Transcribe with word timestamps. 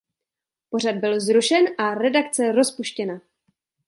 Pořad 0.69 0.95
byl 0.95 1.19
zrušen 1.19 1.65
a 1.77 1.95
redakce 1.95 2.51
rozpuštěna. 2.51 3.21